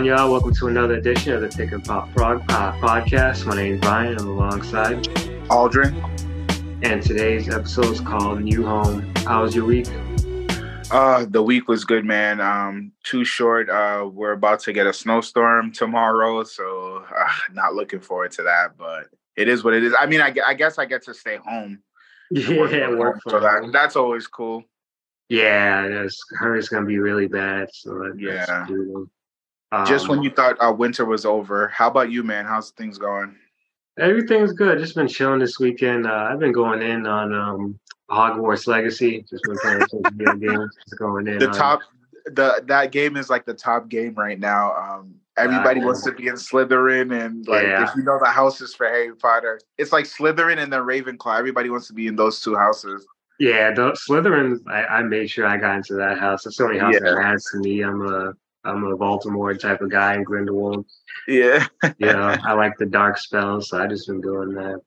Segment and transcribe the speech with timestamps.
[0.00, 0.32] on, y'all?
[0.32, 3.44] Welcome to another edition of the Pick and Pop Frog uh, podcast.
[3.44, 4.18] My name is Bryan.
[4.18, 5.04] I'm alongside
[5.48, 5.92] Aldrin.
[6.82, 9.12] And today's episode is called New Home.
[9.26, 9.88] How was your week?
[10.90, 12.40] Uh, the week was good, man.
[12.40, 13.68] Um, too short.
[13.68, 18.78] Uh, we're about to get a snowstorm tomorrow, so uh, not looking forward to that.
[18.78, 19.92] But it is what it is.
[20.00, 21.82] I mean, I, I guess I get to stay home.
[22.30, 24.64] Yeah, work, work so that, that's always cool.
[25.28, 27.68] Yeah, it's her is gonna be really bad.
[27.74, 28.66] So yeah.
[29.72, 32.44] Um, Just when you thought uh, winter was over, how about you, man?
[32.44, 33.36] How's things going?
[33.98, 34.78] Everything's good.
[34.78, 36.06] Just been chilling this weekend.
[36.06, 37.78] Uh, I've been going in on um,
[38.10, 39.24] Hogwarts Legacy.
[39.30, 40.76] Just been playing some video games.
[40.88, 41.38] Just going in.
[41.38, 41.80] The top,
[42.26, 44.74] the that game is like the top game right now.
[44.74, 47.88] Um, everybody uh, wants to be in Slytherin, and like yeah.
[47.88, 51.38] if you know the houses for Harry Potter, it's like Slytherin and then Ravenclaw.
[51.38, 53.06] Everybody wants to be in those two houses.
[53.38, 54.58] Yeah, the Slytherin.
[54.68, 56.42] I, I made sure I got into that house.
[56.42, 57.14] That's the only house yeah.
[57.14, 57.82] that has to me.
[57.82, 58.32] I'm a
[58.64, 60.86] I'm a Voldemort type of guy in Grindelwald.
[61.26, 61.66] Yeah.
[61.98, 64.80] yeah, I like the dark spells, so I just been doing that.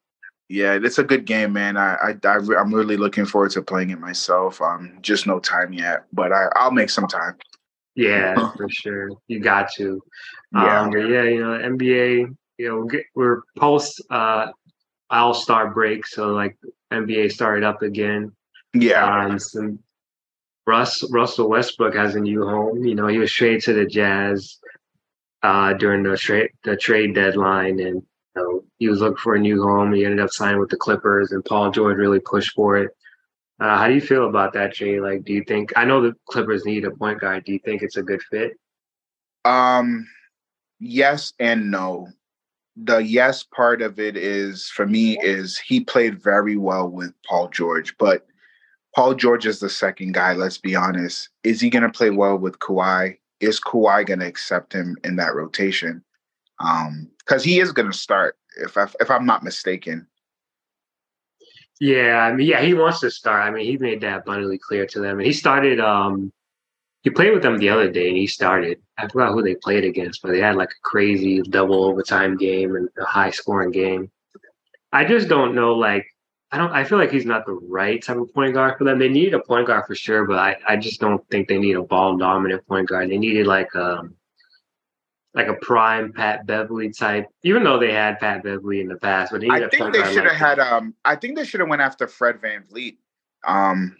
[0.49, 1.77] Yeah, it's a good game, man.
[1.77, 4.61] I, I, I am really looking forward to playing it myself.
[4.61, 7.37] Um, just no time yet, but I I'll make some time.
[7.95, 9.09] Yeah, for sure.
[9.27, 10.01] You got to.
[10.53, 11.23] Yeah, um, yeah.
[11.23, 12.35] You know, NBA.
[12.59, 14.47] You know, we're post uh,
[15.09, 16.55] All Star break, so like
[16.91, 18.31] NBA started up again.
[18.73, 19.25] Yeah.
[19.25, 19.79] Um, some
[20.65, 22.85] Russ Russell Westbrook has a new home.
[22.85, 24.59] You know, he was traded to the Jazz
[25.41, 28.03] uh, during the trade the trade deadline, and you
[28.35, 29.93] know, he was looking for a new home.
[29.93, 32.91] He ended up signing with the Clippers, and Paul George really pushed for it.
[33.59, 34.99] Uh, how do you feel about that, Jay?
[34.99, 37.43] Like, do you think I know the Clippers need a point guard?
[37.45, 38.53] Do you think it's a good fit?
[39.45, 40.07] Um,
[40.79, 42.07] yes and no.
[42.75, 47.49] The yes part of it is for me is he played very well with Paul
[47.49, 48.25] George, but
[48.95, 50.33] Paul George is the second guy.
[50.33, 51.29] Let's be honest.
[51.43, 53.17] Is he going to play well with Kawhi?
[53.39, 56.03] Is Kawhi going to accept him in that rotation?
[56.59, 60.07] Because um, he is going to start, if I, if I'm not mistaken.
[61.79, 63.43] Yeah, I mean, yeah, he wants to start.
[63.43, 65.17] I mean, he made that abundantly clear to them.
[65.17, 65.79] And he started.
[65.79, 66.31] um
[67.01, 68.79] He played with them the other day, and he started.
[68.97, 72.75] I forgot who they played against, but they had like a crazy double overtime game
[72.75, 74.11] and a high scoring game.
[74.93, 76.05] I just don't know, like
[76.53, 76.71] I don't.
[76.71, 78.99] I feel like he's not the right type of point guard for them.
[78.99, 81.75] They need a point guard for sure, but I, I just don't think they need
[81.75, 83.09] a ball dominant point guard.
[83.09, 84.13] They needed like um
[85.33, 87.25] like a prime Pat Beverley type.
[87.41, 90.35] Even though they had Pat Beverley in the past, but I think they should have
[90.35, 90.59] had.
[90.59, 92.97] Um, I think they should have went after Fred VanVleet.
[93.47, 93.97] Um,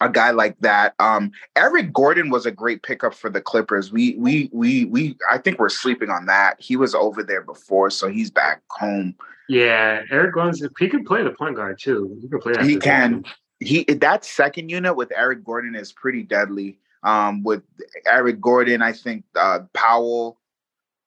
[0.00, 0.94] a guy like that.
[0.98, 3.92] Um, Eric Gordon was a great pickup for the Clippers.
[3.92, 6.60] We we we we I think we're sleeping on that.
[6.60, 9.14] He was over there before, so he's back home.
[9.48, 12.18] Yeah, Eric Gordon, he can play the point guard too.
[12.20, 12.54] He can play.
[12.62, 13.24] He can.
[13.60, 16.78] He that second unit with Eric Gordon is pretty deadly.
[17.04, 17.62] Um, with
[18.06, 20.38] Eric Gordon, I think uh, Powell,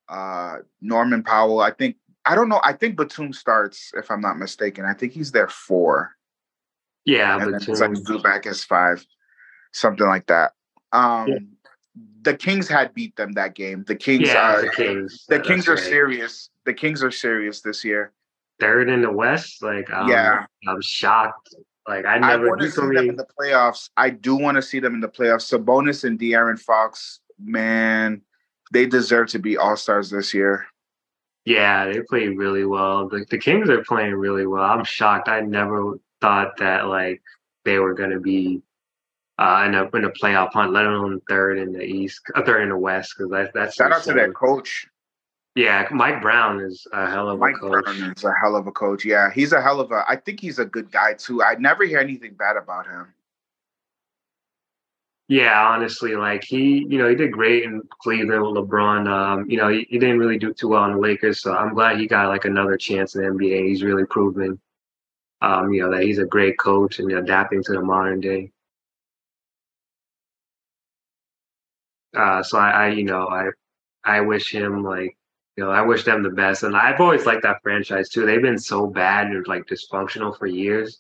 [0.10, 1.62] uh, Norman Powell.
[1.62, 2.62] I think I don't know.
[2.64, 4.86] I think Batum starts if I'm not mistaken.
[4.86, 6.16] I think he's there four.
[7.06, 9.06] Yeah, and then it's like back as five,
[9.72, 10.54] something like that.
[10.92, 11.38] Um, yeah.
[12.24, 13.86] The Kings had beat them that game.
[13.88, 15.26] The Kings yeah, are the Kings.
[15.30, 15.84] The Kings are right.
[15.84, 16.50] serious.
[16.66, 18.12] The Kings are serious this year
[18.60, 19.62] third in the West.
[19.62, 21.56] Like, um, yeah, I'm shocked.
[21.88, 22.46] Like, I never.
[22.46, 23.90] I want to see them in the playoffs.
[23.98, 25.54] I do want to see them in the playoffs.
[25.54, 28.22] Sabonis and De'Aaron Fox, man,
[28.74, 30.66] they deserve to be all stars this year.
[31.46, 33.08] Yeah, they play really well.
[33.08, 34.64] The, the Kings are playing really well.
[34.64, 35.30] I'm shocked.
[35.30, 37.22] I never thought that like
[37.66, 38.62] they were going to be
[39.38, 42.64] uh, in a in a playoff hunt, let alone third in the East, uh, third
[42.64, 43.14] in the West.
[43.18, 44.88] Because that, that's shout out to that coach.
[45.56, 47.84] Yeah, Mike Brown is a hell of Mike a coach.
[47.84, 49.06] Brown is a hell of a coach.
[49.06, 50.04] Yeah, he's a hell of a.
[50.08, 51.44] I think he's a good guy too.
[51.44, 53.14] I never hear anything bad about him.
[55.28, 59.08] Yeah, honestly, like he, you know, he did great in Cleveland with LeBron.
[59.08, 61.74] Um, you know, he, he didn't really do too well in the Lakers, so I'm
[61.74, 63.68] glad he got like another chance in the NBA.
[63.68, 64.60] He's really proven,
[65.42, 68.52] um, you know, that he's a great coach and adapting to the modern day.
[72.16, 73.50] Uh, so I, I, you know, I,
[74.04, 75.18] I wish him like
[75.56, 76.64] you know, I wish them the best.
[76.64, 78.26] And I've always liked that franchise too.
[78.26, 81.00] They've been so bad and like dysfunctional for years.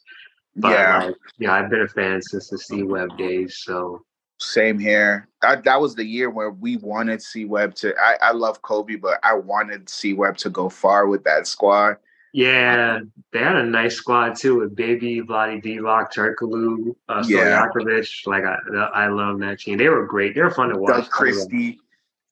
[0.56, 1.04] But yeah.
[1.06, 3.62] like, you know, I've been a fan since the C Webb days.
[3.64, 4.02] So
[4.40, 5.28] same here.
[5.42, 7.94] I, that was the year where we wanted C Webb to.
[8.00, 11.98] I, I love Kobe, but I wanted C Webb to go far with that squad.
[12.36, 13.00] Yeah,
[13.32, 18.28] they had a nice squad too with Bibby, Vlade Divac, Turkoglu, uh, Stojakovic.
[18.28, 18.58] Like I,
[18.94, 19.78] I love that team.
[19.78, 20.36] They were great.
[20.36, 20.96] They were fun to watch.
[20.96, 21.80] Doug Christie.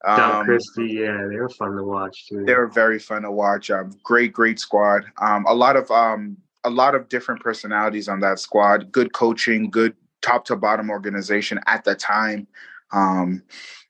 [0.04, 2.44] Um, Christie, yeah, they were fun to watch too.
[2.44, 3.72] They were very fun to watch.
[3.72, 5.06] Um, great, great squad.
[5.22, 6.36] Um, a lot of um,
[6.66, 8.92] a lot of different personalities on that squad.
[8.92, 12.46] Good coaching, good top to bottom organization at the time.
[12.92, 13.42] Um,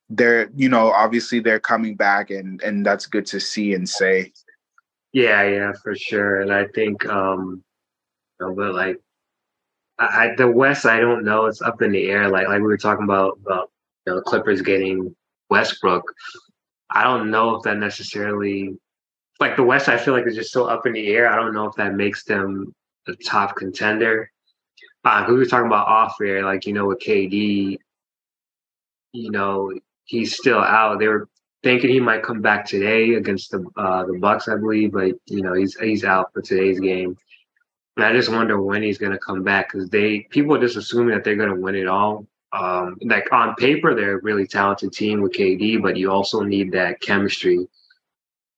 [0.09, 4.31] they're you know obviously they're coming back and and that's good to see and say.
[5.13, 6.41] Yeah, yeah, for sure.
[6.41, 7.63] And I think um
[8.39, 8.99] you know, but like
[9.99, 11.45] I, the West, I don't know.
[11.45, 12.29] It's up in the air.
[12.29, 13.71] Like like we were talking about about
[14.05, 15.15] you know the Clippers getting
[15.49, 16.03] Westbrook.
[16.91, 18.77] I don't know if that necessarily
[19.39, 19.89] like the West.
[19.89, 21.29] I feel like is just so up in the air.
[21.29, 22.73] I don't know if that makes them
[23.07, 24.31] a top contender.
[25.05, 27.79] Uh, we were talking about off air, like you know with KD,
[29.13, 29.71] you know
[30.05, 30.99] he's still out.
[30.99, 31.29] They were
[31.63, 35.41] thinking he might come back today against the uh, the Bucks, I believe, but you
[35.41, 37.17] know he's he's out for today's game.
[37.95, 40.77] And I just wonder when he's going to come back because they people are just
[40.77, 42.27] assuming that they're going to win it all.
[42.51, 46.71] Um, like on paper, they're a really talented team with KD, but you also need
[46.73, 47.67] that chemistry.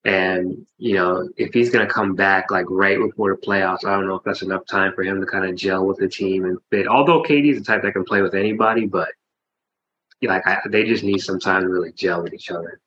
[0.04, 3.96] And you know, if he's going to come back like right before the playoffs, I
[3.96, 6.46] don't know if that's enough time for him to kind of gel with the team
[6.46, 6.88] and fit.
[6.88, 9.10] Although KD is the type that can play with anybody, but
[10.22, 12.80] like I, they just need some time to really gel with each other.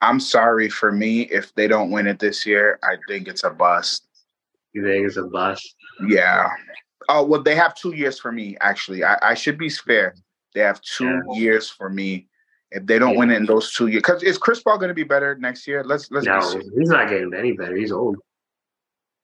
[0.00, 2.78] I'm sorry for me if they don't win it this year.
[2.82, 4.06] I think it's a bust.
[4.72, 5.74] You think it's a bust?
[6.06, 6.48] Yeah.
[7.08, 8.56] Oh well, they have two years for me.
[8.60, 10.14] Actually, I, I should be fair.
[10.54, 11.38] They have two yeah.
[11.38, 12.26] years for me.
[12.72, 13.18] If they don't yeah.
[13.18, 15.66] win it in those two years, because is Chris Paul going to be better next
[15.66, 15.84] year?
[15.84, 16.26] Let's let's.
[16.26, 16.40] No,
[16.76, 17.76] he's not getting any better.
[17.76, 18.16] He's old.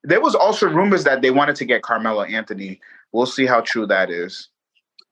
[0.04, 2.80] There was also rumors that they wanted to get Carmelo Anthony.
[3.12, 4.48] We'll see how true that is.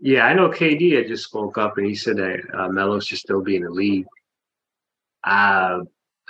[0.00, 3.18] Yeah, I know KD had just spoke up and he said that uh, Melo should
[3.18, 4.06] still be in the league.
[5.24, 5.80] Uh,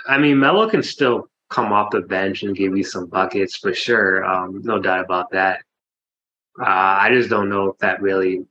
[0.07, 3.73] I mean, Melo can still come off the bench and give you some buckets for
[3.73, 4.23] sure.
[4.25, 5.59] Um, no doubt about that.
[6.59, 8.45] Uh, I just don't know if that really,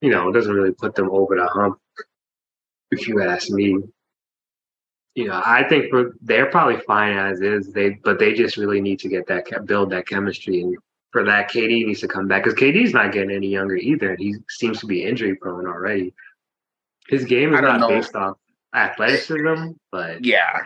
[0.00, 1.78] you know, doesn't really put them over the hump.
[2.90, 3.78] If you ask me,
[5.14, 7.72] you know, I think for they're probably fine as is.
[7.72, 10.76] They but they just really need to get that build that chemistry, and
[11.12, 14.10] for that, KD needs to come back because KD's not getting any younger either.
[14.10, 16.12] and He seems to be injury prone already.
[17.08, 17.88] His game is not know.
[17.88, 18.36] based off
[18.74, 20.62] athleticism, but yeah,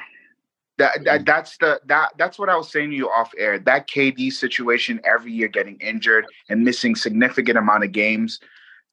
[0.79, 1.27] that, that mm.
[1.27, 3.59] that's the that that's what I was saying to you off air.
[3.59, 8.41] That KD situation every year getting injured and missing significant amount of games.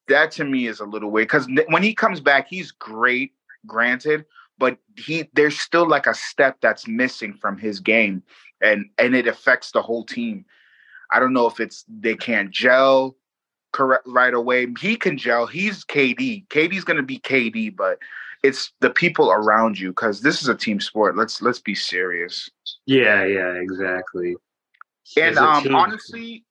[0.08, 3.32] That to me is a little weird because when he comes back, he's great,
[3.66, 4.24] granted,
[4.58, 8.22] but he there's still like a step that's missing from his game,
[8.60, 10.44] and and it affects the whole team.
[11.12, 13.16] I don't know if it's they can't gel
[13.72, 14.66] correct right away.
[14.80, 15.46] He can gel.
[15.46, 16.48] He's KD.
[16.48, 17.98] KD's gonna be KD, but
[18.42, 21.16] it's the people around you because this is a team sport.
[21.16, 22.48] Let's let's be serious.
[22.86, 24.36] Yeah, yeah, exactly.
[25.16, 26.44] And um, honestly,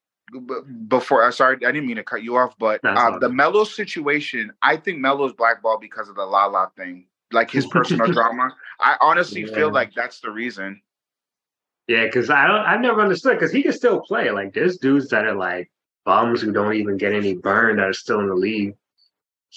[0.88, 3.64] before I uh, sorry, I didn't mean to cut you off, but uh, the Melo
[3.64, 8.56] situation, I think Melo's blackball because of the La La thing, like his personal drama.
[8.80, 9.54] I honestly yeah.
[9.54, 10.82] feel like that's the reason.
[11.88, 14.32] Yeah, because I don't, I've never understood because he can still play.
[14.32, 15.70] Like there's dudes that are like
[16.04, 18.76] bums who don't even get any burn that are still in the league.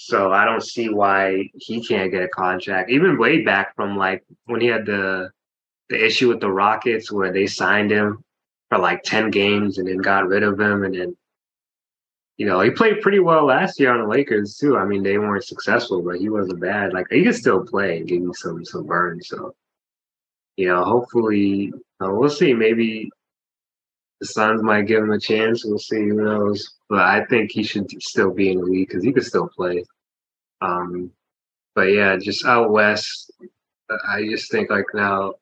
[0.01, 2.89] So I don't see why he can't get a contract.
[2.89, 5.29] Even way back from like when he had the
[5.89, 8.23] the issue with the Rockets where they signed him
[8.69, 11.17] for like 10 games and then got rid of him and then
[12.37, 14.77] you know, he played pretty well last year on the Lakers too.
[14.77, 16.93] I mean, they weren't successful, but he wasn't bad.
[16.93, 19.21] Like he could still play and give you some some burn.
[19.21, 19.53] So,
[20.55, 22.53] you know, hopefully uh, we'll see.
[22.53, 23.09] Maybe
[24.19, 25.65] the Suns might give him a chance.
[25.65, 26.07] We'll see.
[26.07, 26.75] Who knows?
[26.89, 29.83] But I think he should still be in the league because he could still play.
[30.61, 31.11] Um,
[31.75, 33.31] but yeah, just out west,
[33.89, 35.35] I just think like now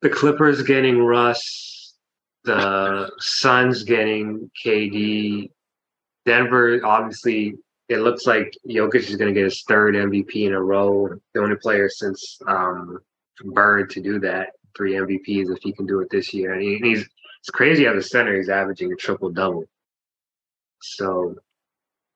[0.00, 1.94] the Clippers getting Russ,
[2.44, 5.50] the Suns getting KD,
[6.24, 7.54] Denver obviously
[7.88, 11.08] it looks like Jokic is going to get his third MVP in a row.
[11.34, 12.98] The only player since um,
[13.44, 16.54] Bird to do that, three MVPs if he can do it this year.
[16.54, 17.08] And, and he's
[17.46, 19.62] it's crazy how the center is averaging a triple double.
[20.82, 21.36] So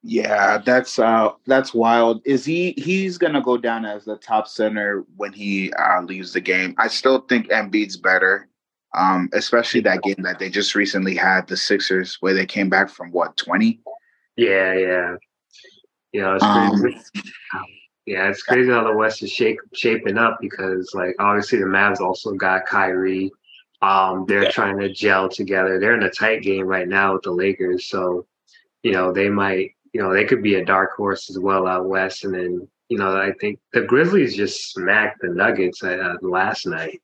[0.02, 2.20] yeah, that's uh that's wild.
[2.24, 6.40] Is he he's gonna go down as the top center when he uh, leaves the
[6.40, 6.74] game?
[6.78, 8.48] I still think Embiid's better.
[8.92, 12.90] Um, especially that game that they just recently had the Sixers where they came back
[12.90, 13.78] from what, twenty?
[14.34, 15.14] Yeah, yeah.
[16.12, 16.98] Yeah, it's crazy.
[17.54, 17.66] Um,
[18.04, 22.00] yeah, it's crazy how the West is shape, shaping up because like obviously the Mavs
[22.00, 23.30] also got Kyrie.
[23.82, 24.50] Um, they're yeah.
[24.50, 25.78] trying to gel together.
[25.78, 28.26] They're in a tight game right now with the Lakers, so
[28.82, 31.86] you know they might, you know, they could be a dark horse as well out
[31.86, 32.24] west.
[32.24, 37.00] And then you know, I think the Grizzlies just smacked the Nuggets uh, last night.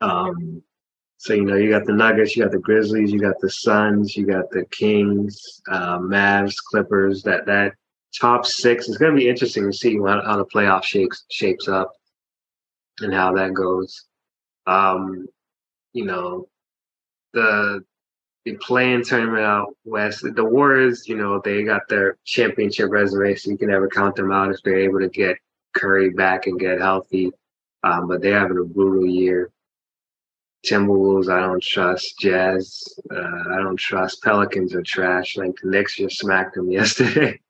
[0.00, 0.62] Um,
[1.16, 4.14] so you know, you got the Nuggets, you got the Grizzlies, you got the Suns,
[4.14, 7.22] you got the Kings, uh, Mavs, Clippers.
[7.22, 7.72] That that
[8.20, 11.66] top six is going to be interesting to see how, how the playoff shapes shapes
[11.66, 11.92] up
[13.00, 14.04] and how that goes.
[14.66, 15.26] Um,
[15.94, 16.48] you know,
[17.32, 17.82] the
[18.44, 20.22] the play-in tournament out west.
[20.22, 24.50] The Warriors, you know, they got their championship so you can never count them out
[24.50, 25.38] if they're able to get
[25.74, 27.32] Curry back and get healthy.
[27.82, 29.50] Um, but they're having a brutal year.
[30.66, 32.18] Timberwolves, I don't trust.
[32.18, 34.22] Jazz, uh, I don't trust.
[34.22, 35.36] Pelicans are trash.
[35.36, 37.40] Like the Knicks just smacked them yesterday.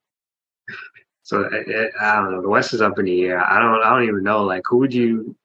[1.23, 2.43] so it, it, I don't know.
[2.43, 3.41] The West is up in the air.
[3.41, 3.83] I don't.
[3.83, 4.43] I don't even know.
[4.43, 5.37] Like who would you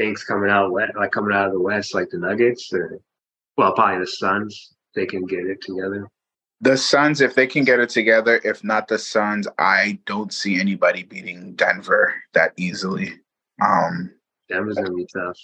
[0.00, 0.92] think's coming out west?
[0.96, 2.98] Like coming out of the West, like the Nuggets, or
[3.56, 4.74] well, probably the Suns.
[4.94, 6.08] They can get it together.
[6.62, 10.58] The Suns, if they can get it together, if not the Suns, I don't see
[10.58, 13.14] anybody beating Denver that easily.
[13.62, 14.10] Um,
[14.48, 15.38] Denver's gonna be tough.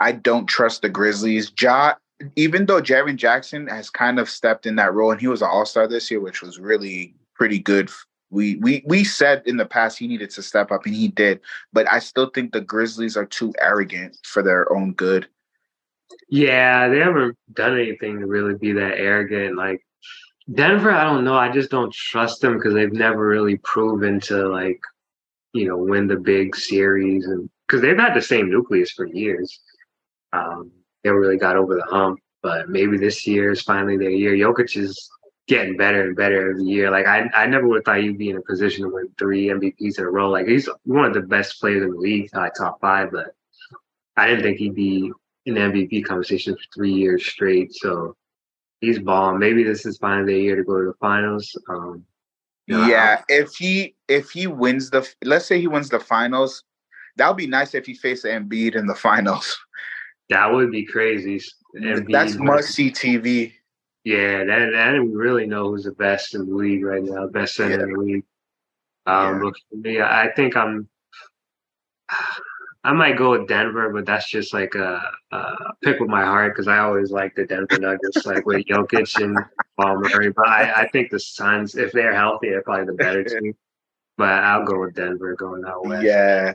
[0.00, 1.52] I don't trust the Grizzlies.
[1.60, 1.94] Ja,
[2.36, 5.48] even though Jaren Jackson has kind of stepped in that role, and he was an
[5.50, 7.90] All Star this year, which was really pretty good.
[8.30, 11.40] We we we said in the past he needed to step up, and he did.
[11.72, 15.26] But I still think the Grizzlies are too arrogant for their own good.
[16.28, 19.56] Yeah, they haven't done anything to really be that arrogant.
[19.56, 19.80] Like
[20.52, 21.34] Denver, I don't know.
[21.34, 24.80] I just don't trust them because they've never really proven to like,
[25.52, 29.60] you know, win the big series, and because they've had the same nucleus for years.
[30.32, 30.70] Um,
[31.04, 34.32] they really got over the hump, but maybe this year is finally their year.
[34.32, 35.08] Jokic is
[35.48, 36.90] getting better and better every year.
[36.90, 39.46] Like I, I never would have thought you'd be in a position to win three
[39.46, 40.30] MVPs in a row.
[40.30, 43.34] Like he's one of the best players in the league, like top five, but
[44.16, 45.10] I didn't think he'd be
[45.46, 47.72] in the MVP conversation for three years straight.
[47.72, 48.14] So
[48.80, 49.38] he's balling.
[49.38, 51.56] Maybe this is finally their year to go to the finals.
[51.68, 52.04] Um,
[52.66, 56.64] yeah, if he if he wins the let's say he wins the finals,
[57.16, 59.58] that would be nice if he faced Embiid in the finals.
[60.28, 61.40] That would be crazy.
[61.74, 63.54] Embiid That's must see TV.
[64.08, 67.56] Yeah, that that we really know who's the best in the league right now, best
[67.56, 67.82] center yeah.
[67.82, 68.24] in the league.
[69.04, 69.40] Um, yeah.
[69.42, 70.88] But me, I think I'm.
[72.84, 76.54] I might go with Denver, but that's just like a, a pick with my heart
[76.54, 79.36] because I always like the Denver Nuggets, like with Jokic and
[79.78, 80.30] Paul Murray.
[80.30, 83.54] But I, I think the Suns, if they're healthy, are probably the better team.
[84.16, 86.04] But I'll go with Denver going out west.
[86.04, 86.54] Yeah,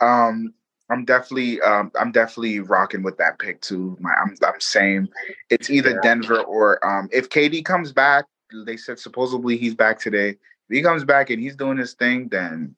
[0.00, 0.54] um,
[0.90, 3.96] I'm definitely um, I'm definitely rocking with that pick too.
[4.00, 5.08] My I'm I'm saying
[5.50, 6.00] it's either yeah.
[6.02, 8.26] Denver or um, if KD comes back,
[8.64, 10.30] they said supposedly he's back today.
[10.30, 12.76] If he comes back and he's doing his thing, then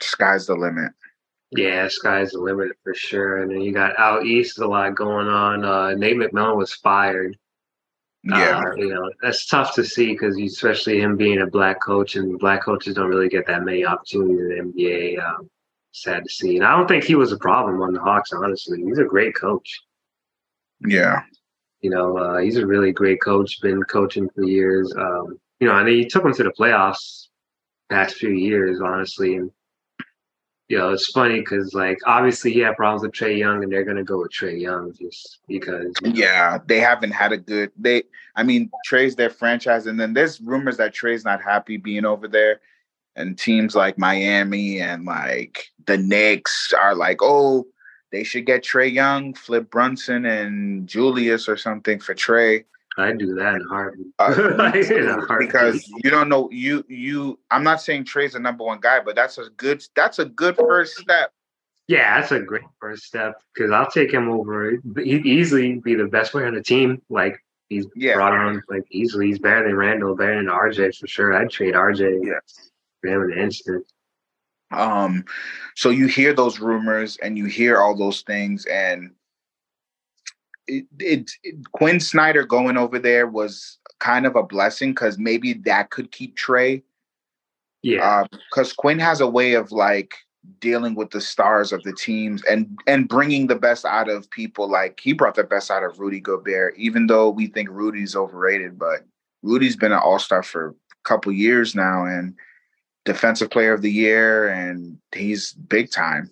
[0.00, 0.92] sky's the limit.
[1.50, 3.38] Yeah, sky's the limit for sure.
[3.38, 5.64] And then you got out east a lot going on.
[5.64, 7.36] Uh, Nate McMillan was fired.
[8.26, 12.16] Yeah, uh, you know that's tough to see because especially him being a black coach,
[12.16, 15.22] and black coaches don't really get that many opportunities in the NBA.
[15.22, 15.50] Um,
[15.94, 16.56] sad to see.
[16.56, 18.82] And I don't think he was a problem on the Hawks, honestly.
[18.82, 19.82] He's a great coach.
[20.86, 21.22] Yeah.
[21.80, 24.92] You know, uh, he's a really great coach, been coaching for years.
[24.96, 27.28] Um, you know, and he took them to the playoffs
[27.90, 29.36] past few years, honestly.
[29.36, 29.50] And,
[30.68, 33.84] you know, it's funny because, like, obviously he had problems with Trae Young, and they're
[33.84, 35.94] going to go with Trae Young just because.
[36.02, 36.14] You know.
[36.16, 37.70] Yeah, they haven't had a good.
[37.78, 42.06] They, I mean, Trae's their franchise, and then there's rumors that Trae's not happy being
[42.06, 42.60] over there
[43.16, 47.66] and teams like Miami and like the Knicks are like, oh,
[48.12, 52.64] they should get Trae Young, Flip Brunson, and Julius or something for Trae.
[52.96, 54.06] I do that in heartbeat.
[54.20, 57.40] Uh, because you don't know you you.
[57.50, 60.56] I'm not saying Trae's the number one guy, but that's a good that's a good
[60.56, 61.32] first step.
[61.88, 64.78] Yeah, that's a great first step because I'll take him over.
[64.96, 67.02] He'd easily be the best player on the team.
[67.10, 67.36] Like
[67.68, 68.14] he's yeah.
[68.14, 69.26] brought on like easily.
[69.26, 71.34] He's better than Randle, better than RJ for sure.
[71.34, 72.24] I'd trade RJ.
[72.24, 72.38] Yeah
[73.04, 73.86] an instant.
[74.70, 75.24] Um,
[75.74, 79.10] so you hear those rumors and you hear all those things, and
[80.66, 85.52] it, it, it Quin Snyder going over there was kind of a blessing because maybe
[85.52, 86.82] that could keep Trae.
[87.82, 90.14] Yeah, because uh, Quin has a way of like
[90.60, 94.68] dealing with the stars of the teams and and bringing the best out of people.
[94.68, 98.78] Like he brought the best out of Rudy Gobert, even though we think Rudy's overrated,
[98.78, 99.04] but
[99.42, 102.34] Rudy's been an All Star for a couple years now, and
[103.04, 106.30] defensive player of the year, and he's big time.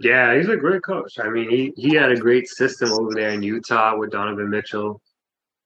[0.00, 1.18] Yeah, he's a great coach.
[1.18, 5.00] I mean, he he had a great system over there in Utah with Donovan Mitchell.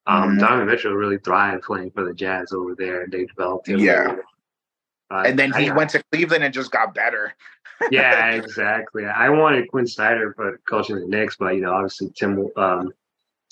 [0.06, 0.38] Um, mm-hmm.
[0.38, 3.02] Donovan Mitchell really thrived playing for the Jazz over there.
[3.02, 3.78] And they developed him.
[3.78, 4.16] Yeah.
[5.10, 7.34] Uh, and then he I, went to Cleveland and just got better.
[7.90, 9.04] yeah, exactly.
[9.04, 12.92] I wanted Quin Snyder for coaching the Knicks, but you know, obviously Tim um,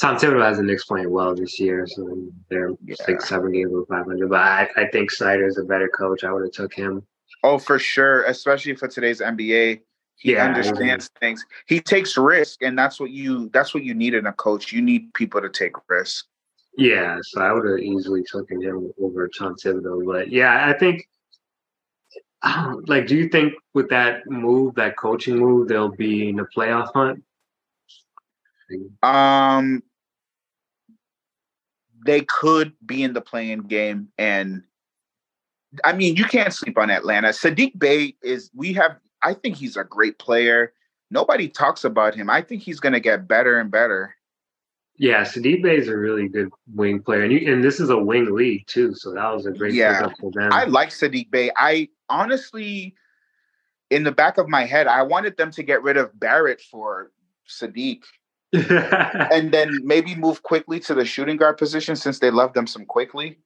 [0.00, 2.96] Tom Thibodeau has the Knicks playing well this year, so they're yeah.
[3.04, 4.28] six, seven games over 500.
[4.28, 6.22] But I, I think Snyder's a better coach.
[6.22, 7.02] I would have took him.
[7.42, 9.80] Oh, for sure, especially for today's NBA.
[10.18, 11.44] He yeah, understands things.
[11.66, 14.72] He takes risk, and that's what you that's what you need in a coach.
[14.72, 16.26] You need people to take risk.
[16.78, 20.04] Yeah, so I would have easily taken him over Tom Thibodeau.
[20.06, 21.06] But yeah, I think
[22.86, 26.92] like, do you think with that move, that coaching move, they'll be in the playoff
[26.94, 27.22] hunt?
[29.02, 29.82] Um,
[32.06, 34.62] they could be in the play-in game, and
[35.84, 37.28] I mean, you can't sleep on Atlanta.
[37.28, 38.50] Saddiq Bey is.
[38.54, 40.72] We have I think he's a great player.
[41.10, 42.30] Nobody talks about him.
[42.30, 44.14] I think he's going to get better and better.
[44.98, 47.98] Yeah, Saddiq Bey is a really good wing player, and you, and this is a
[47.98, 50.00] wing league too, so that was a great yeah.
[50.00, 50.50] pickup for them.
[50.52, 51.50] I like Saddiq Bey.
[51.56, 52.94] I honestly,
[53.90, 57.12] in the back of my head, I wanted them to get rid of Barrett for
[57.46, 58.04] Saddiq,
[59.32, 62.84] and then maybe move Quickley to the shooting guard position since they love them some
[62.84, 63.38] Quickley.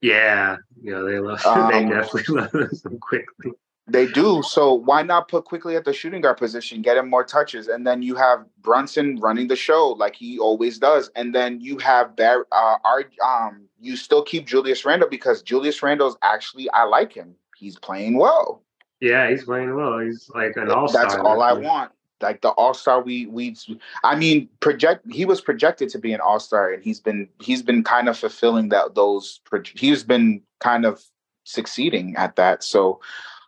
[0.00, 1.42] Yeah, yeah, they love.
[1.46, 3.52] Um, they definitely love them Quickley.
[3.90, 4.42] They do.
[4.42, 7.86] So why not put Quickley at the shooting guard position, get him more touches, and
[7.86, 12.14] then you have Brunson running the show like he always does, and then you have
[12.14, 17.12] Bar- uh, our um, you still keep Julius Randle because Julius Randle's actually I like
[17.12, 17.34] him.
[17.56, 18.62] He's playing well.
[19.00, 19.98] Yeah, he's playing well.
[20.00, 21.04] He's like an all star.
[21.04, 21.92] That's all I want.
[22.20, 23.56] Like the all star, we we.
[24.02, 25.10] I mean, project.
[25.10, 28.18] He was projected to be an all star, and he's been he's been kind of
[28.18, 29.40] fulfilling that those.
[29.74, 31.02] He's been kind of
[31.44, 32.62] succeeding at that.
[32.62, 33.00] So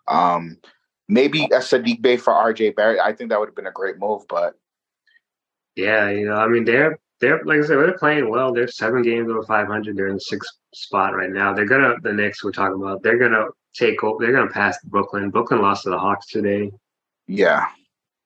[0.08, 0.58] um,
[1.08, 3.00] maybe a Saddiq Bey for RJ Barrett.
[3.00, 4.54] I think that would have been a great move, but
[5.76, 8.52] yeah, you know, I mean, they're they're like I said, they're playing well.
[8.52, 9.96] They're seven games over 500.
[9.96, 11.52] They're in the sixth spot right now.
[11.52, 13.02] They're gonna the Knicks we're talking about.
[13.02, 14.24] They're gonna take over.
[14.24, 15.30] They're gonna pass Brooklyn.
[15.30, 16.70] Brooklyn lost to the Hawks today.
[17.26, 17.66] Yeah,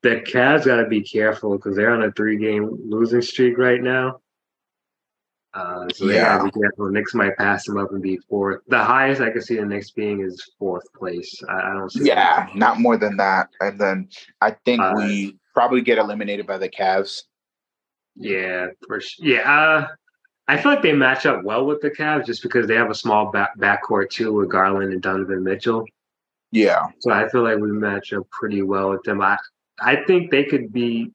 [0.04, 3.80] the Cavs got to be careful because they're on a three game losing streak right
[3.82, 4.20] now.
[5.54, 6.38] Uh, so they Yeah.
[6.38, 6.90] gotta be careful.
[6.90, 8.60] Knicks might pass them up and be fourth.
[8.68, 11.40] The highest I can see the Knicks being is fourth place.
[11.48, 12.06] I, I don't see.
[12.06, 13.48] yeah, not more than that.
[13.60, 14.08] And then
[14.40, 17.22] I think Uh, we probably get eliminated by the Cavs.
[18.16, 19.26] Yeah, for sure.
[19.26, 19.86] Yeah, uh,
[20.48, 22.94] I feel like they match up well with the Cavs just because they have a
[22.94, 25.86] small back backcourt too with Garland and Donovan Mitchell.
[26.50, 29.20] Yeah, So I feel like we match up pretty well with them.
[29.20, 29.36] I
[29.80, 31.10] I think they could be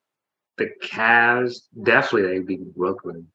[0.58, 1.62] the Cavs.
[1.84, 3.28] Definitely, they beat Brooklyn.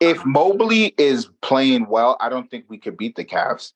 [0.00, 3.72] if Mobley is playing well, I don't think we could beat the Cavs.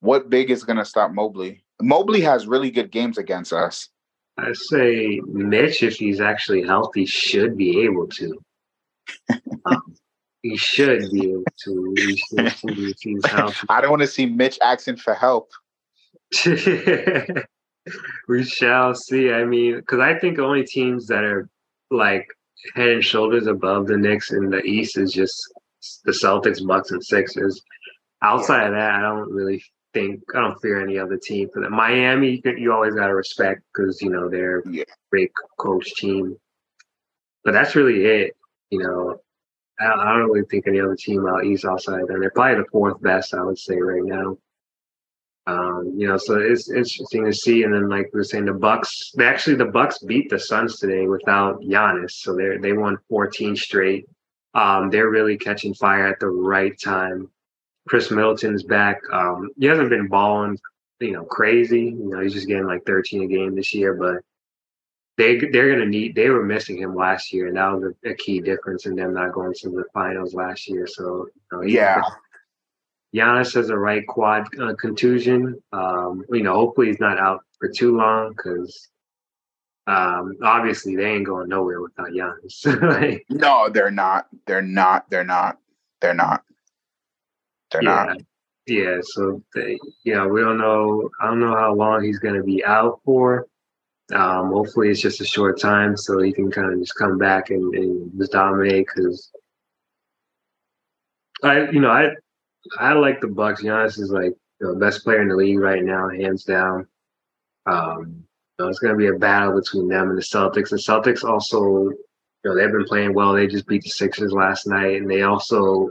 [0.00, 1.64] What big is going to stop Mobley?
[1.80, 3.88] Mobley has really good games against us.
[4.36, 8.38] I say Mitch, if he's actually healthy, should be able to.
[9.64, 9.96] Um,
[10.42, 11.94] he should be able to.
[11.96, 13.66] Should if he's healthy.
[13.68, 15.50] I don't want to see Mitch asking for help.
[18.28, 19.30] we shall see.
[19.32, 21.48] I mean, because I think only teams that are
[21.90, 22.26] like
[22.74, 25.36] head and shoulders above the Knicks in the East is just
[26.04, 27.60] the Celtics, Bucks, and Sixers.
[28.22, 29.62] Outside of that, I don't really
[29.94, 31.70] think I don't fear any other team for that.
[31.70, 34.84] Miami, you, you always got to respect because you know they're Yeah.
[35.10, 36.36] great coach team.
[37.44, 38.36] But that's really it.
[38.70, 39.20] You know,
[39.80, 42.20] I, I don't really think any other team out east outside of them.
[42.20, 44.36] They're probably the fourth best, I would say, right now.
[45.48, 47.62] Um, you know, so it's interesting to see.
[47.62, 49.12] And then, like we were saying, the Bucks.
[49.16, 53.56] They actually the Bucks beat the Suns today without Giannis, so they they won 14
[53.56, 54.06] straight.
[54.52, 57.30] Um, they're really catching fire at the right time.
[57.88, 59.00] Khris Middleton's back.
[59.10, 60.58] Um, he hasn't been balling,
[61.00, 61.84] you know, crazy.
[61.84, 64.22] You know, he's just getting like 13 a game this year, but
[65.16, 66.14] they they're gonna need.
[66.14, 69.14] They were missing him last year, and that was a, a key difference in them
[69.14, 70.86] not going to the finals last year.
[70.86, 72.02] So you know, he's Yeah.
[73.14, 75.60] Giannis has a right quad uh, contusion.
[75.72, 78.88] Um, you know, hopefully he's not out for too long because
[79.86, 82.64] um, obviously they ain't going nowhere without Giannis.
[82.82, 84.28] Like, No, they're not.
[84.46, 85.08] They're not.
[85.10, 85.58] They're not.
[86.00, 86.42] They're not.
[87.72, 88.18] They're yeah, not.
[88.66, 88.98] yeah.
[89.02, 91.08] So they, know, we don't know.
[91.20, 93.46] I don't know how long he's going to be out for.
[94.14, 97.50] Um, hopefully it's just a short time so he can kind of just come back
[97.50, 99.30] and, and just dominate because
[101.42, 102.10] I, you know, I
[102.78, 103.62] I like the Bucks.
[103.62, 106.86] Giannis is like the best player in the league right now, hands down.
[107.66, 108.24] Um,
[108.58, 110.70] you know, it's going to be a battle between them and the Celtics.
[110.70, 111.96] The Celtics also, you
[112.44, 113.32] know, they've been playing well.
[113.32, 115.90] They just beat the Sixers last night, and they also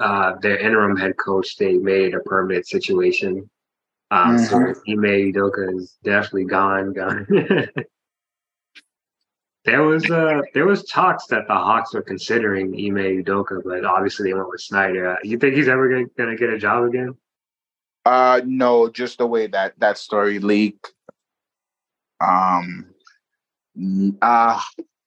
[0.00, 3.48] uh, their interim head coach they made a permanent situation.
[4.10, 4.76] Um, So Mhm.
[4.88, 6.92] Ime Udoka is definitely gone.
[6.92, 7.26] Gone.
[9.64, 14.30] there was uh there was talks that the Hawks were considering Ime Udoka, but obviously
[14.30, 15.10] they went with Snyder.
[15.12, 17.14] Uh, You think he's ever gonna, gonna get a job again?
[18.06, 20.92] Uh, no, just the way that that story leaked.
[22.20, 22.86] Um,
[23.76, 24.60] n- uh,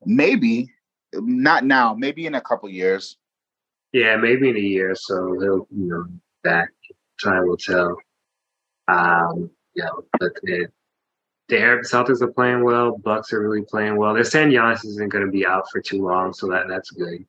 [0.06, 0.70] maybe
[1.14, 1.94] not now.
[1.96, 3.18] Maybe in a couple years.
[3.92, 6.06] Yeah, maybe in a year or so he'll you know
[6.44, 6.70] back.
[7.24, 7.98] Time will tell.
[8.88, 9.90] Um, yeah,
[10.20, 10.68] but the
[11.50, 12.98] the Arab Celtics are playing well.
[12.98, 14.14] Bucks are really playing well.
[14.14, 17.26] They're saying Giannis isn't going to be out for too long, so that that's good.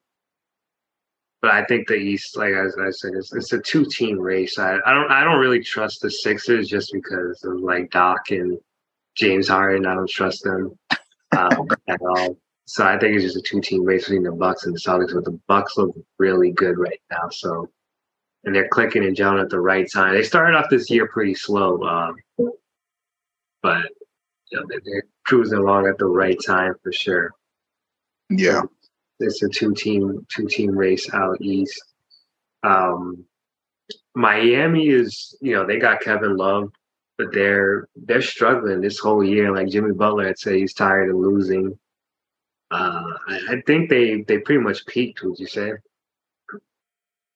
[1.43, 4.59] But I think the East, like as I said, it's, it's a two team race.
[4.59, 8.59] I, I don't I don't really trust the Sixers just because of like Doc and
[9.15, 9.87] James Harden.
[9.87, 10.79] I don't trust them
[11.37, 12.39] um, at all.
[12.67, 15.13] So I think it's just a two team race between the Bucks and the Celtics.
[15.13, 17.29] But the Bucks look really good right now.
[17.31, 17.69] So
[18.45, 20.15] and they're clicking and gelling at the right time.
[20.15, 22.17] They started off this year pretty slow, um,
[23.63, 23.87] but
[24.51, 27.33] you know, they're cruising along at the right time for sure.
[28.31, 28.63] Yeah,
[29.21, 31.83] it's a two team two team race out east.
[32.63, 33.25] Um,
[34.15, 36.73] Miami is, you know, they got Kevin Love,
[37.19, 39.55] but they're they're struggling this whole year.
[39.55, 41.79] Like Jimmy Butler had said, he's tired of losing.
[42.71, 45.23] Uh, I, I think they they pretty much peaked.
[45.23, 45.73] Would you say?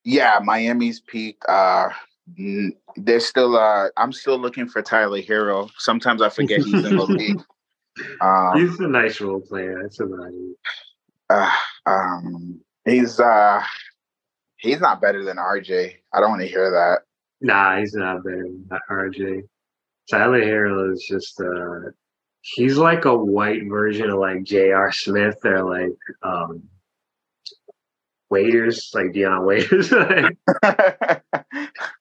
[0.05, 1.45] Yeah, Miami's peaked.
[1.49, 1.91] Uh,
[2.97, 3.57] they're still.
[3.57, 5.71] Uh, I'm still looking for Tyler Herro.
[5.79, 7.43] Sometimes I forget he's in the league.
[8.21, 9.81] Um, he's a nice role player.
[9.83, 10.57] That's about it.
[11.31, 11.51] Uh,
[11.87, 13.63] um, he's uh,
[14.57, 15.95] he's not better than RJ.
[16.13, 17.03] I don't want to hear that.
[17.41, 19.43] Nah, he's not better than RJ.
[20.11, 21.91] Tyler Herro is just uh,
[22.41, 24.93] he's like a white version of like J.R.
[24.93, 26.63] Smith or like um
[28.31, 29.91] Waiters, like Dion Waiters.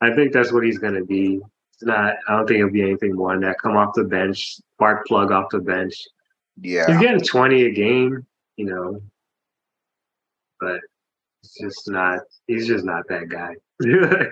[0.02, 1.40] I think that's what he's gonna be.
[1.74, 2.16] It's not.
[2.28, 3.60] I don't think it'll be anything more than that.
[3.62, 5.96] Come off the bench, spark plug off the bench.
[6.60, 9.02] Yeah, he's getting twenty a game, you know,
[10.60, 10.80] but
[11.44, 12.20] it's just not.
[12.48, 13.56] He's just not that guy.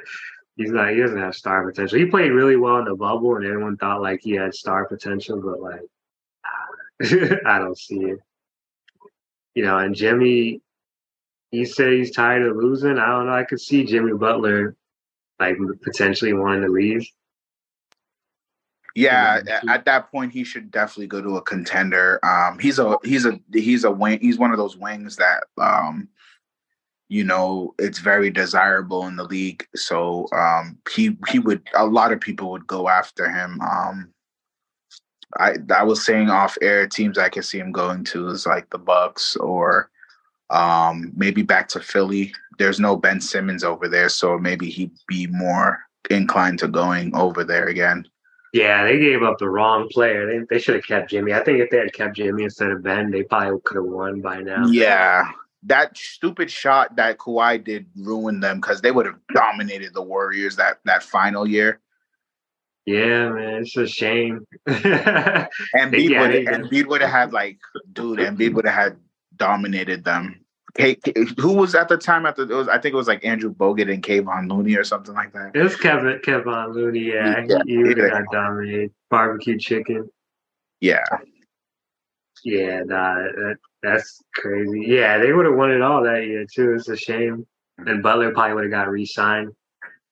[0.56, 0.91] he's not.
[0.91, 1.99] He doesn't have star potential.
[1.99, 5.41] He played really well in the bubble, and everyone thought like he had star potential,
[5.41, 5.82] but like
[7.45, 8.19] I don't see it.
[9.54, 10.62] You know, and Jimmy,
[11.51, 12.97] he said he's tired of losing.
[12.97, 13.34] I don't know.
[13.34, 14.75] I could see Jimmy Butler
[15.39, 17.08] like potentially wanting to leave.
[18.95, 22.19] Yeah, at that point he should definitely go to a contender.
[22.26, 24.19] Um, he's a he's a he's a wing.
[24.21, 26.08] He's one of those wings that um,
[27.10, 29.67] you know it's very desirable in the league.
[29.76, 33.60] So um, he he would a lot of people would go after him.
[33.60, 34.13] Um,
[35.38, 38.69] I I was saying off air teams I could see him going to is like
[38.69, 39.89] the Bucks or
[40.50, 42.34] um, maybe back to Philly.
[42.58, 47.44] There's no Ben Simmons over there, so maybe he'd be more inclined to going over
[47.44, 48.08] there again.
[48.54, 50.26] Yeah, they gave up the wrong player.
[50.26, 51.34] They, they should have kept Jimmy.
[51.34, 54.22] I think if they had kept Jimmy instead of Ben, they probably could have won
[54.22, 54.65] by now.
[54.68, 55.30] Yeah,
[55.63, 60.56] that stupid shot that Kawhi did ruin them because they would have dominated the Warriors
[60.56, 61.82] that that final year.
[62.86, 64.46] Yeah, man, it's a shame.
[64.68, 64.76] and
[65.76, 67.58] Embiid yeah, would Embiid would have had like,
[67.91, 68.98] dude, Embiid would have had
[69.36, 70.44] dominated them.
[70.77, 72.43] Who was at the time at the?
[72.43, 75.31] It was, I think it was like Andrew Bogut and Kevon Looney or something like
[75.33, 75.55] that.
[75.55, 76.99] It was Kevin Kevon Looney.
[76.99, 78.91] Yeah, yeah he, he would have got dominated.
[79.09, 80.09] Barbecue chicken.
[80.81, 81.03] Yeah.
[82.43, 84.83] Yeah, nah, that, that's crazy.
[84.85, 86.73] Yeah, they would have won it all that year too.
[86.73, 87.47] It's a shame.
[87.77, 89.51] And Butler probably would have got re-signed.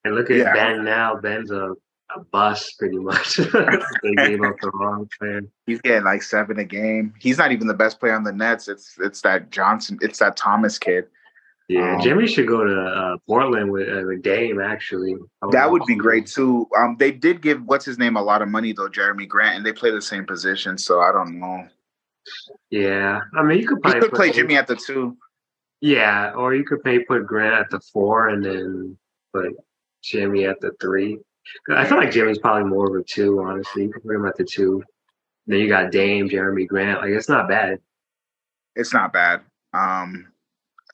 [0.03, 0.53] And look at yeah.
[0.53, 1.15] Ben now.
[1.15, 1.75] Ben's a
[2.15, 3.35] a bust pretty much.
[3.37, 3.43] they
[4.17, 5.41] gave up the wrong player.
[5.65, 7.13] He's getting like seven a game.
[7.19, 8.67] He's not even the best player on the Nets.
[8.67, 9.99] It's it's that Johnson.
[10.01, 11.05] It's that Thomas kid.
[11.69, 14.59] Yeah, um, Jimmy should go to uh, Portland with, uh, with Dame.
[14.59, 15.15] Actually,
[15.51, 16.67] that would be great too.
[16.77, 19.65] Um, they did give what's his name a lot of money though, Jerami Grant, and
[19.65, 20.77] they play the same position.
[20.77, 21.67] So I don't know.
[22.69, 25.17] Yeah, I mean, you could probably could play Jimmy at the two.
[25.79, 28.97] Yeah, or you could maybe put Grant at the four and then
[29.33, 29.53] put
[30.03, 31.19] Jimmy at the three.
[31.69, 33.83] I feel like Jimmy's probably more of a two, honestly.
[33.83, 34.83] You can put him at the two.
[35.47, 37.01] Then you got Dame, Jerami Grant.
[37.01, 37.79] Like it's not bad.
[38.75, 39.41] It's not bad.
[39.73, 40.31] Um,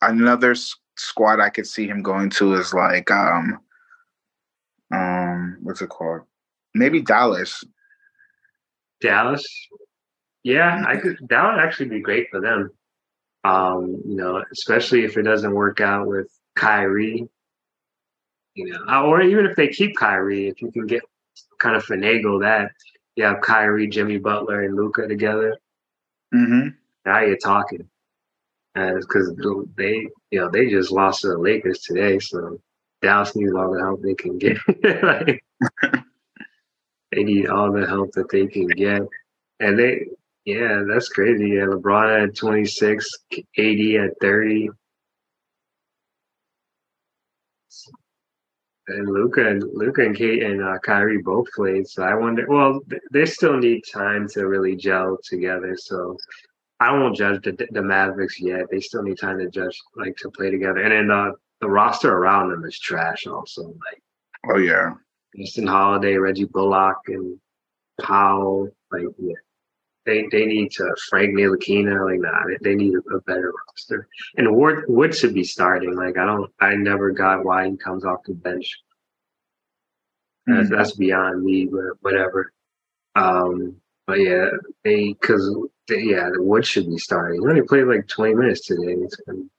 [0.02, 3.60] another s- squad I could see him going to is like um,
[4.94, 6.22] um, what's it called?
[6.74, 7.64] Maybe Dallas.
[9.02, 9.46] Dallas.
[10.44, 11.18] Yeah, I could.
[11.30, 12.72] That would actually be great for them.
[13.44, 17.30] Um, you know, especially if it doesn't work out with Kyrie
[18.60, 21.02] you know, uh, or even if they keep Kyrie, if you can get
[21.60, 22.72] kind of finagle that,
[23.16, 25.58] you have Kyrie, Jimmy Butler, and Luka together.
[26.36, 26.70] Mm-hmm.
[27.06, 27.88] Now you're talking,
[28.76, 29.34] because
[29.78, 32.60] they, you know, they just lost to the Lakers today, so
[33.02, 34.58] Dallas needs all the help they can get.
[35.04, 35.42] like,
[37.14, 39.04] they need all the help that they can get,
[39.62, 40.08] and they,
[40.44, 41.52] yeah, that's crazy.
[41.52, 43.10] Yeah, LeBron at 26,
[43.58, 44.70] AD at 30.
[48.90, 51.88] And Luka and Luka and Kate and uh, Kyrie both played.
[51.88, 52.46] So I wonder.
[52.48, 55.76] Well, they still need time to really gel together.
[55.78, 56.18] So
[56.80, 58.66] I won't judge the, the Mavericks yet.
[58.72, 60.82] They still need time to judge, like to play together.
[60.82, 63.28] And then uh, the roster around them is trash.
[63.28, 64.02] Also, like
[64.50, 64.94] oh yeah,
[65.36, 67.40] Justin Holiday, Reggie Bullock, and
[68.02, 68.70] Powell.
[68.92, 69.36] Like yeah,
[70.10, 72.06] they they need to Frank Ntilikina.
[72.06, 74.08] Like nah, they, they need a, a better roster.
[74.38, 75.96] And Wood Wood should be starting.
[75.96, 78.80] Like I don't, I never got why he comes off the bench.
[80.48, 80.76] That's, mm-hmm.
[80.76, 82.52] that's beyond me, but whatever.
[83.16, 83.76] Um,
[84.08, 84.48] but yeah,
[84.84, 85.56] they because
[85.90, 87.42] yeah, the Wood should be starting.
[87.42, 88.96] He only played like twenty minutes today.
[89.28, 89.50] Been,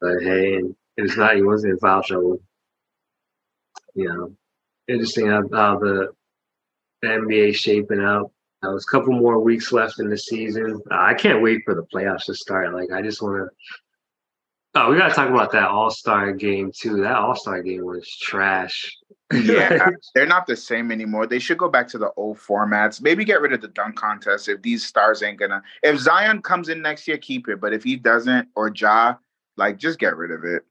[0.00, 0.62] But hey,
[0.96, 1.34] it's not.
[1.34, 2.40] He wasn't in foul trouble.
[3.96, 4.36] You know,
[4.86, 6.12] interesting how, how the
[7.02, 8.30] the NBA shaping up
[8.64, 10.80] Uh, there's a couple more weeks left in the season.
[10.90, 12.72] Uh, I can't wait for the playoffs to start.
[12.72, 13.56] Like I just want to.
[14.76, 17.02] Oh, we got to talk about that All Star game too.
[17.02, 18.96] That All Star game was trash.
[19.32, 21.26] yeah, they're not the same anymore.
[21.26, 23.00] They should go back to the old formats.
[23.00, 25.62] Maybe get rid of the dunk contest if these stars ain't gonna.
[25.82, 27.60] If Zion comes in next year, keep it.
[27.60, 29.14] But if he doesn't, or Ja,
[29.56, 30.64] like just get rid of it.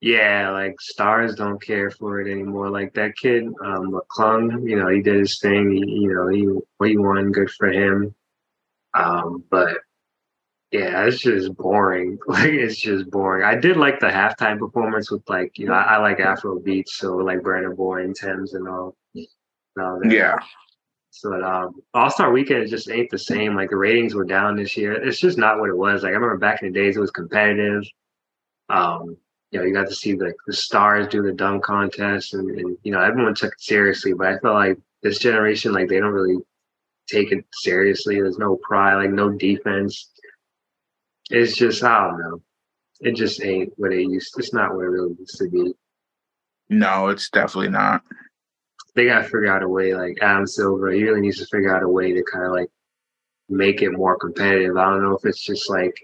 [0.00, 2.70] Yeah, like stars don't care for it anymore.
[2.70, 5.72] Like that kid, um, McClung, you know, he did his thing.
[5.72, 7.32] He, you know, he he won.
[7.32, 8.14] Good for him.
[8.94, 9.78] Um, but
[10.72, 12.18] yeah, it's just boring.
[12.28, 13.44] Like it's just boring.
[13.44, 16.96] I did like the halftime performance with like you know I, I like Afro beats,
[16.96, 18.96] so like Burna Boy and Tems and all.
[19.14, 19.26] And
[19.78, 20.36] all yeah.
[21.10, 23.54] So um, All Star Weekend just ain't the same.
[23.54, 24.92] Like the ratings were down this year.
[24.92, 26.02] It's just not what it was.
[26.02, 27.82] Like I remember back in the days, it was competitive.
[28.68, 29.16] Um,
[29.50, 32.76] you know, you got to see like the stars do the dunk contest, and, and
[32.82, 34.12] you know everyone took it seriously.
[34.12, 36.38] But I felt like this generation, like they don't really
[37.08, 38.16] take it seriously.
[38.16, 40.10] There's no pride, like no defense.
[41.30, 42.42] It's just I don't know.
[43.00, 44.34] It just ain't what it used.
[44.34, 45.72] To, It's not what it really used to be.
[46.68, 48.02] No, it's definitely not.
[48.94, 49.94] They got to figure out a way.
[49.94, 52.70] Like Adam Silver, he really needs to figure out a way to kind of like
[53.48, 54.76] make it more competitive.
[54.76, 55.96] I don't know if it's just like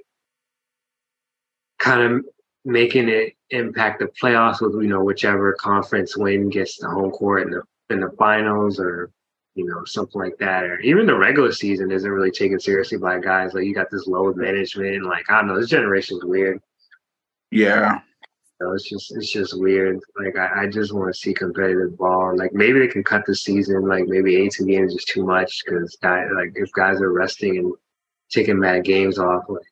[1.78, 2.24] kind of
[2.66, 7.44] making it impact the playoffs with you know whichever conference win gets the home court
[7.44, 9.10] in the in the finals or
[9.54, 13.20] you know something like that or even the regular season isn't really taken seriously by
[13.20, 16.60] guys like you got this load management like I don't know this generation's weird.
[17.52, 18.00] Yeah.
[18.60, 20.00] So it's just it's just weird.
[20.18, 22.36] Like I, I just want to see competitive ball.
[22.36, 23.86] Like maybe they can cut the season.
[23.86, 27.72] Like maybe 18 games is too much because like if guys are resting and
[28.30, 29.62] taking mad games off, like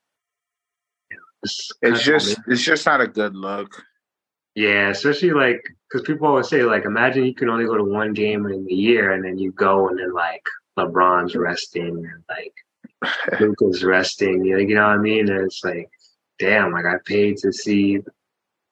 [1.83, 3.85] it's just it's just not a good look.
[4.55, 8.13] Yeah, especially like because people always say like, imagine you can only go to one
[8.13, 10.47] game in the year, and then you go and then like
[10.79, 14.45] LeBron's resting and like Luka's resting.
[14.45, 15.29] You know, you know what I mean?
[15.29, 15.91] And it's like,
[16.39, 17.99] damn, like I paid to see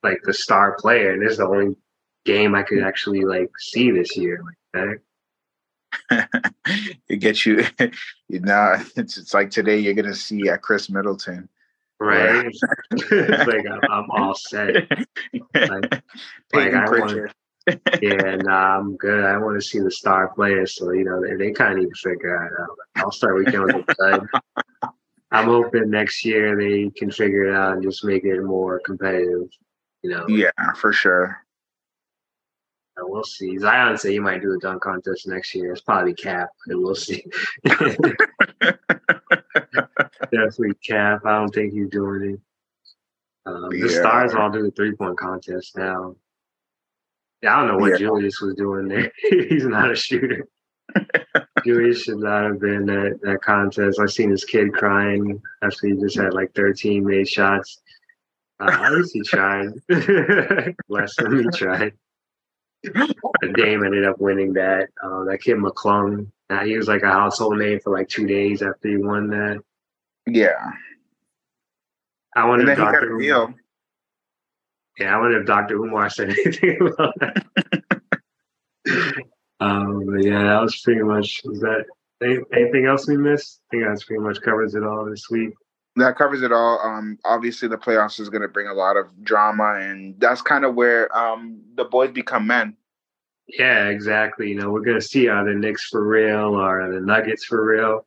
[0.02, 1.76] like the star player, and this is the only
[2.24, 4.42] game I could actually like see this year.
[4.44, 5.00] Like
[6.10, 6.28] that.
[7.08, 7.64] it gets you,
[8.28, 11.48] you know, it's, it's like today you're gonna see at Khris Middleton
[12.02, 12.46] right?
[12.90, 14.74] it's like I'm, I'm, all set.
[15.54, 16.02] Like,
[16.54, 17.32] like I want,
[18.00, 19.24] yeah, nah, I'm good.
[19.24, 21.90] I want to see the star players, so you know they, they kind of need
[21.90, 23.04] to figure it out.
[23.04, 24.28] All Star weekend with the
[25.30, 29.48] I'm hoping next year they can figure it out and just make it more competitive.
[30.02, 30.28] You know?
[30.28, 31.38] Yeah, for sure.
[32.98, 33.56] we'll see.
[33.56, 35.72] Zion said he might do a dunk contest next year.
[35.72, 37.24] It's probably cap, but we'll see.
[40.30, 41.22] Definitely Cap.
[41.24, 42.40] I don't think he's doing it.
[43.44, 46.14] Um, the stars all do the three point contest now.
[47.42, 47.98] Yeah, I don't know what.
[47.98, 49.12] Julius was doing there.
[49.48, 50.46] he's not a shooter.
[51.64, 53.98] Julius should not have been at that contest.
[54.00, 57.80] I seen his kid crying after he just had like 13 made shots.
[58.60, 59.70] Uh, at least he tried.
[60.88, 61.94] Bless him, he tried.
[62.84, 64.88] The Dame ended up winning that.
[65.02, 68.62] Uh, that kid McClung, uh, he was like a household name for like two days
[68.62, 69.62] after he won that.
[70.26, 70.72] Yeah.
[72.34, 73.18] I wonder if Dr.
[73.18, 73.54] Umar,
[74.98, 75.76] yeah, I wonder if Dr.
[75.76, 77.44] Umar said anything about that.
[79.60, 81.42] um, but yeah, that was pretty much.
[81.44, 81.84] Was that
[82.52, 83.60] anything else we missed?
[83.68, 85.50] I think that's pretty much covers it all this week.
[85.96, 86.80] That covers it all.
[86.80, 90.64] Um, obviously, the playoffs is going to bring a lot of drama, and that's kind
[90.64, 92.76] of where um, the boys become men.
[93.46, 94.48] Yeah, exactly.
[94.48, 97.62] You know, we're going to see are the Knicks for real or the Nuggets for
[97.62, 98.06] real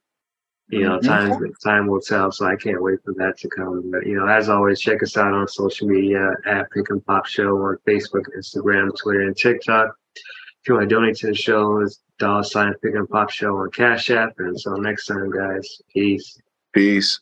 [0.70, 1.08] you know, mm-hmm.
[1.08, 2.32] time time will tell.
[2.32, 3.92] So I can't wait for that to come.
[3.92, 7.26] But you know, as always, check us out on social media at Pick and Pop
[7.26, 9.96] Show on Facebook, Instagram, Twitter, and TikTok.
[10.16, 13.58] If you want to donate to the show, it's dollar sign Pick and Pop Show
[13.58, 14.34] on Cash App.
[14.40, 16.40] And until next time, guys, peace.
[16.74, 17.20] Peace.